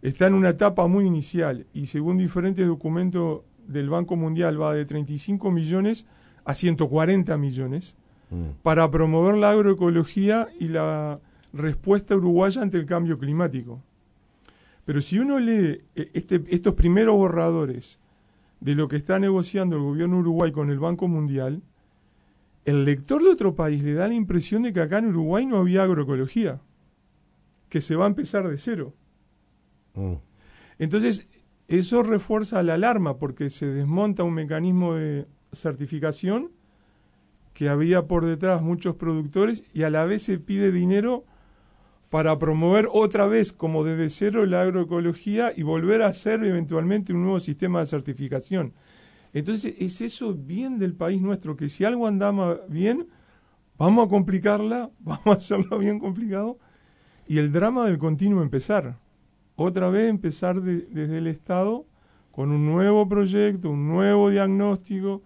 está 0.02 0.26
en 0.26 0.34
una 0.34 0.50
etapa 0.50 0.86
muy 0.88 1.06
inicial 1.06 1.66
y 1.72 1.86
según 1.86 2.18
diferentes 2.18 2.66
documentos 2.66 3.40
del 3.66 3.88
Banco 3.88 4.14
Mundial 4.16 4.60
va 4.60 4.74
de 4.74 4.84
35 4.84 5.50
millones 5.50 6.04
a 6.44 6.52
140 6.52 7.38
millones 7.38 7.96
para 8.62 8.90
promover 8.90 9.36
la 9.36 9.50
agroecología 9.50 10.48
y 10.58 10.68
la 10.68 11.20
respuesta 11.52 12.16
uruguaya 12.16 12.62
ante 12.62 12.78
el 12.78 12.86
cambio 12.86 13.18
climático. 13.18 13.82
Pero 14.84 15.00
si 15.00 15.18
uno 15.18 15.38
lee 15.38 15.82
eh, 15.94 16.10
este, 16.12 16.42
estos 16.48 16.74
primeros 16.74 17.16
borradores 17.16 18.00
de 18.60 18.74
lo 18.74 18.88
que 18.88 18.96
está 18.96 19.18
negociando 19.18 19.76
el 19.76 19.82
gobierno 19.82 20.18
uruguay 20.18 20.52
con 20.52 20.70
el 20.70 20.78
Banco 20.78 21.08
Mundial, 21.08 21.62
el 22.64 22.84
lector 22.84 23.22
de 23.22 23.30
otro 23.30 23.54
país 23.54 23.82
le 23.82 23.94
da 23.94 24.08
la 24.08 24.14
impresión 24.14 24.62
de 24.62 24.72
que 24.72 24.80
acá 24.80 24.98
en 24.98 25.06
Uruguay 25.06 25.44
no 25.44 25.58
había 25.58 25.82
agroecología, 25.82 26.60
que 27.68 27.80
se 27.80 27.94
va 27.94 28.04
a 28.04 28.08
empezar 28.08 28.48
de 28.48 28.56
cero. 28.56 28.94
Mm. 29.94 30.14
Entonces, 30.78 31.28
eso 31.68 32.02
refuerza 32.02 32.62
la 32.62 32.74
alarma 32.74 33.18
porque 33.18 33.50
se 33.50 33.66
desmonta 33.66 34.22
un 34.22 34.34
mecanismo 34.34 34.94
de 34.94 35.26
certificación 35.52 36.50
que 37.54 37.68
había 37.68 38.06
por 38.06 38.26
detrás 38.26 38.60
muchos 38.60 38.96
productores 38.96 39.64
y 39.72 39.84
a 39.84 39.90
la 39.90 40.04
vez 40.04 40.22
se 40.22 40.38
pide 40.38 40.72
dinero 40.72 41.24
para 42.10 42.38
promover 42.38 42.88
otra 42.92 43.26
vez 43.26 43.52
como 43.52 43.84
desde 43.84 44.08
cero 44.08 44.44
la 44.44 44.62
agroecología 44.62 45.52
y 45.56 45.62
volver 45.62 46.02
a 46.02 46.08
hacer 46.08 46.44
eventualmente 46.44 47.12
un 47.12 47.22
nuevo 47.22 47.40
sistema 47.40 47.80
de 47.80 47.86
certificación. 47.86 48.74
Entonces 49.32 49.74
es 49.78 50.00
eso 50.00 50.34
bien 50.34 50.78
del 50.78 50.94
país 50.94 51.20
nuestro, 51.20 51.56
que 51.56 51.68
si 51.68 51.84
algo 51.84 52.06
andaba 52.06 52.60
bien, 52.68 53.08
vamos 53.78 54.06
a 54.06 54.08
complicarla, 54.08 54.90
vamos 55.00 55.26
a 55.26 55.32
hacerlo 55.32 55.78
bien 55.78 55.98
complicado, 55.98 56.58
y 57.26 57.38
el 57.38 57.50
drama 57.50 57.86
del 57.86 57.98
continuo 57.98 58.42
empezar. 58.42 58.98
Otra 59.56 59.88
vez 59.88 60.10
empezar 60.10 60.60
desde 60.60 61.18
el 61.18 61.28
Estado 61.28 61.86
con 62.30 62.50
un 62.50 62.66
nuevo 62.66 63.08
proyecto, 63.08 63.70
un 63.70 63.88
nuevo 63.88 64.30
diagnóstico, 64.30 65.22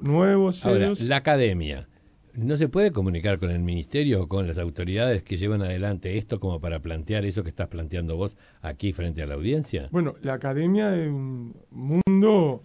nuevos 0.00 0.64
Ahora, 0.64 0.92
la 1.00 1.16
academia. 1.16 1.88
¿No 2.34 2.58
se 2.58 2.68
puede 2.68 2.92
comunicar 2.92 3.38
con 3.38 3.50
el 3.50 3.60
ministerio 3.60 4.22
o 4.22 4.28
con 4.28 4.46
las 4.46 4.58
autoridades 4.58 5.24
que 5.24 5.38
llevan 5.38 5.62
adelante 5.62 6.18
esto 6.18 6.38
como 6.38 6.60
para 6.60 6.80
plantear 6.80 7.24
eso 7.24 7.42
que 7.42 7.48
estás 7.48 7.68
planteando 7.68 8.16
vos 8.16 8.36
aquí 8.60 8.92
frente 8.92 9.22
a 9.22 9.26
la 9.26 9.34
audiencia? 9.34 9.88
Bueno, 9.90 10.16
la 10.20 10.34
academia 10.34 10.94
es 10.94 11.08
un 11.08 11.56
mundo 11.70 12.62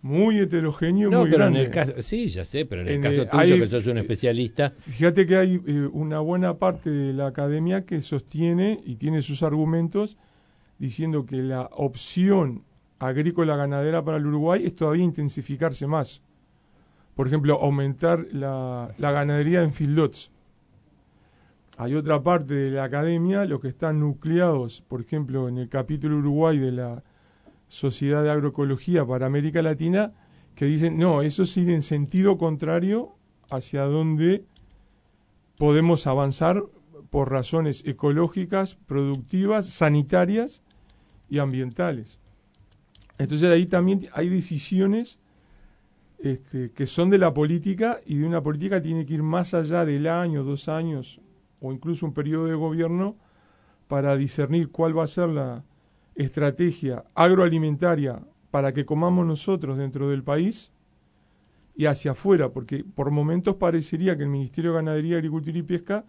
muy 0.00 0.38
heterogéneo, 0.40 1.08
muy 1.12 1.30
pero 1.30 1.36
grande. 1.36 1.60
En 1.60 1.66
el 1.66 1.72
caso, 1.72 1.92
sí, 2.02 2.26
ya 2.26 2.44
sé, 2.44 2.66
pero 2.66 2.82
en 2.82 2.88
el 2.88 3.00
caso 3.00 3.24
tuyo, 3.26 3.58
que 3.58 3.66
sos 3.66 3.86
un 3.86 3.98
especialista. 3.98 4.70
Fíjate 4.70 5.24
que 5.24 5.36
hay 5.36 5.60
eh, 5.64 5.88
una 5.92 6.18
buena 6.18 6.58
parte 6.58 6.90
de 6.90 7.12
la 7.12 7.28
academia 7.28 7.86
que 7.86 8.02
sostiene 8.02 8.80
y 8.84 8.96
tiene 8.96 9.22
sus 9.22 9.44
argumentos 9.44 10.18
diciendo 10.78 11.24
que 11.24 11.36
la 11.36 11.68
opción 11.70 12.64
agrícola 12.98 13.54
ganadera 13.54 14.04
para 14.04 14.16
el 14.16 14.26
Uruguay 14.26 14.64
es 14.64 14.74
todavía 14.74 15.04
intensificarse 15.04 15.86
más. 15.86 16.22
Por 17.14 17.26
ejemplo, 17.26 17.58
aumentar 17.60 18.26
la, 18.32 18.94
ganadería 18.98 19.62
en 19.62 19.74
fieldlots. 19.74 20.30
Hay 21.78 21.94
otra 21.94 22.22
parte 22.22 22.54
de 22.54 22.70
la 22.70 22.84
academia, 22.84 23.44
los 23.44 23.60
que 23.60 23.68
están 23.68 24.00
nucleados, 24.00 24.82
por 24.82 25.00
ejemplo, 25.00 25.48
en 25.48 25.58
el 25.58 25.68
capítulo 25.68 26.18
Uruguay 26.18 26.58
de 26.58 26.72
la 26.72 27.02
Sociedad 27.68 28.22
de 28.22 28.30
Agroecología 28.30 29.06
para 29.06 29.26
América 29.26 29.62
Latina, 29.62 30.12
que 30.54 30.66
dicen, 30.66 30.98
no, 30.98 31.22
eso 31.22 31.44
es 31.44 31.56
en 31.56 31.82
sentido 31.82 32.36
contrario 32.36 33.14
hacia 33.50 33.82
donde 33.82 34.44
podemos 35.56 36.06
avanzar 36.06 36.62
por 37.10 37.30
razones 37.30 37.82
ecológicas, 37.86 38.74
productivas, 38.86 39.66
sanitarias 39.66 40.62
y 41.28 41.38
ambientales. 41.38 42.18
Entonces 43.18 43.50
ahí 43.50 43.66
también 43.66 44.08
hay 44.14 44.28
decisiones 44.28 45.20
este, 46.22 46.72
que 46.72 46.86
son 46.86 47.10
de 47.10 47.18
la 47.18 47.34
política 47.34 48.00
y 48.06 48.16
de 48.16 48.26
una 48.26 48.42
política 48.42 48.76
que 48.76 48.88
tiene 48.88 49.06
que 49.06 49.14
ir 49.14 49.22
más 49.22 49.54
allá 49.54 49.84
del 49.84 50.06
año, 50.06 50.44
dos 50.44 50.68
años 50.68 51.20
o 51.60 51.72
incluso 51.72 52.06
un 52.06 52.14
periodo 52.14 52.46
de 52.46 52.54
gobierno 52.54 53.16
para 53.88 54.16
discernir 54.16 54.70
cuál 54.70 54.96
va 54.98 55.04
a 55.04 55.08
ser 55.08 55.28
la, 55.28 55.64
estrategia 56.14 57.04
agroalimentaria 57.14 58.22
para 58.50 58.72
que 58.72 58.84
comamos 58.84 59.26
nosotros 59.26 59.78
dentro 59.78 60.08
del 60.10 60.22
país 60.22 60.72
y 61.74 61.86
hacia 61.86 62.10
afuera, 62.10 62.50
porque 62.50 62.84
por 62.84 63.10
momentos 63.10 63.56
parecería 63.56 64.16
que 64.16 64.24
el 64.24 64.28
Ministerio 64.28 64.72
de 64.72 64.76
Ganadería, 64.76 65.16
Agricultura 65.16 65.56
y 65.56 65.62
Pesca 65.62 66.04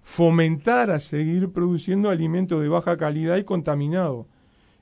fomentara 0.00 0.98
seguir 0.98 1.52
produciendo 1.52 2.10
alimentos 2.10 2.60
de 2.60 2.68
baja 2.68 2.96
calidad 2.96 3.36
y 3.36 3.44
contaminado. 3.44 4.26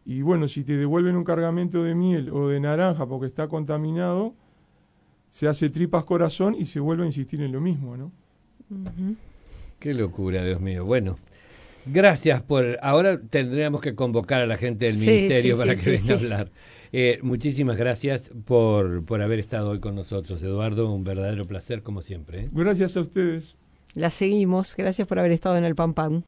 Y 0.06 0.22
bueno, 0.22 0.48
si 0.48 0.64
te 0.64 0.76
devuelven 0.76 1.16
un 1.16 1.24
cargamento 1.24 1.82
de 1.82 1.94
miel 1.94 2.30
o 2.30 2.48
de 2.48 2.60
naranja 2.60 3.06
porque 3.06 3.26
está 3.26 3.48
contaminado, 3.48 4.34
se 5.36 5.48
hace 5.48 5.68
tripas 5.68 6.06
corazón 6.06 6.56
y 6.58 6.64
se 6.64 6.80
vuelve 6.80 7.02
a 7.02 7.06
insistir 7.06 7.42
en 7.42 7.52
lo 7.52 7.60
mismo, 7.60 7.94
¿no? 7.94 8.10
Qué 9.78 9.92
locura, 9.92 10.42
Dios 10.42 10.62
mío. 10.62 10.86
Bueno, 10.86 11.18
Gracias 11.84 12.42
por. 12.42 12.78
Ahora 12.82 13.20
tendríamos 13.20 13.82
que 13.82 13.94
convocar 13.94 14.40
a 14.40 14.46
la 14.46 14.56
gente 14.56 14.86
del 14.86 14.96
ministerio 14.96 15.58
para 15.58 15.76
que 15.76 15.90
venga 15.90 16.14
a 16.14 16.16
hablar. 16.16 16.50
Eh, 16.90 17.18
muchísimas 17.20 17.76
gracias 17.76 18.30
por, 18.46 19.04
por 19.04 19.20
haber 19.20 19.38
estado 19.38 19.70
hoy 19.70 19.78
con 19.78 19.94
nosotros, 19.94 20.42
Eduardo. 20.42 20.90
Un 20.90 21.04
verdadero 21.04 21.46
placer, 21.46 21.82
como 21.82 22.00
siempre. 22.00 22.44
¿eh? 22.44 22.48
Gracias 22.52 22.96
a 22.96 23.02
ustedes. 23.02 23.56
La 23.92 24.10
seguimos. 24.10 24.74
Gracias 24.74 25.06
por 25.06 25.18
haber 25.18 25.32
estado 25.32 25.58
en 25.58 25.64
el 25.64 25.74
Pam 25.74 25.92
Pam. 25.92 26.22